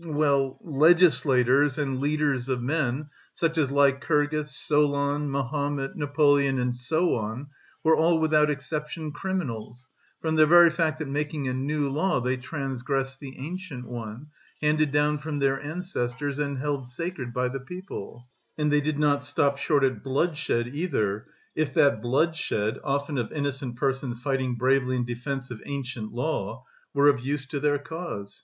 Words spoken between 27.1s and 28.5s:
use to their cause.